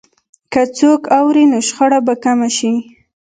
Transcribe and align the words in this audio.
که 0.51 0.61
څوک 0.77 1.01
اوري، 1.19 1.43
نو 1.51 1.59
شخړه 1.67 1.99
به 2.05 2.13
کمه 2.23 2.49
شي. 2.57 2.71